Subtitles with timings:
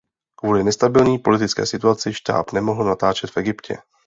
[0.35, 3.77] Kvůli nestabilní politické situaci štáb nemohl natáčet v Egyptě.